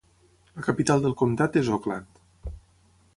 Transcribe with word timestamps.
La 0.59 0.63
capital 0.67 1.03
del 1.03 1.13
comtat 1.21 1.61
és 1.63 1.71
Oakland. 1.77 2.53